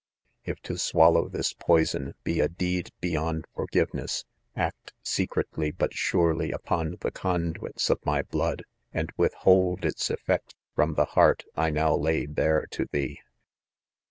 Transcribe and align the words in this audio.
If 0.45 0.59
to 0.61 0.79
swallow 0.79 1.29
this 1.29 1.53
poison 1.53 2.15
be 2.23 2.39
a 2.39 2.49
'deed 2.49 2.89
beyond 3.01 3.45
forgiveness, 3.53 4.25
act 4.55 4.93
secretly 5.03 5.69
but 5.69 5.93
surely 5.93 6.51
upon 6.51 6.97
the 7.01 7.11
conduits^ 7.11 7.87
of 7.91 8.03
my 8.03 8.23
blood? 8.23 8.63
and 8.91 9.11
withold 9.15 9.85
its 9.85 10.09
effect 10.09 10.55
from 10.73 10.95
the 10.95 11.05
heart. 11.05 11.43
I 11.55 11.69
how 11.73 11.97
lay 11.97 12.25
bare 12.25 12.65
to 12.71 12.87
thee. 12.91 13.19